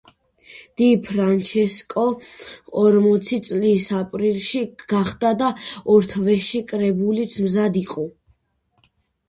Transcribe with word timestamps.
დი 0.79 0.85
ფრანჩესკო 1.07 2.05
ორმოცი 2.85 3.39
წლის 3.49 3.85
აპრილში 3.99 4.63
გახდა 4.95 5.33
და 5.45 5.53
ორ 5.97 6.11
თვეში 6.17 6.63
კრებულიც 6.75 7.39
მზად 7.49 7.79
იყო. 7.87 8.11